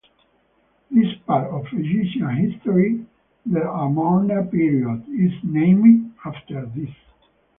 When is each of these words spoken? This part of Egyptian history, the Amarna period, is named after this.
This 0.89 1.13
part 1.27 1.45
of 1.51 1.67
Egyptian 1.73 2.35
history, 2.35 3.05
the 3.45 3.69
Amarna 3.71 4.43
period, 4.45 5.03
is 5.09 5.31
named 5.43 6.15
after 6.25 6.65
this. 6.75 6.89